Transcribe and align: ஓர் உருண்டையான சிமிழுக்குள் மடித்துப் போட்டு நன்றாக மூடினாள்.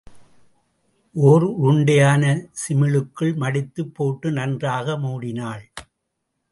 ஓர் 1.15 1.45
உருண்டையான 1.63 2.23
சிமிழுக்குள் 2.61 3.33
மடித்துப் 3.35 3.93
போட்டு 3.93 4.31
நன்றாக 4.31 4.97
மூடினாள். 4.97 5.63